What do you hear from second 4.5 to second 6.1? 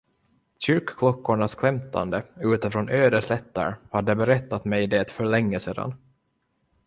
mig det för länge sedan.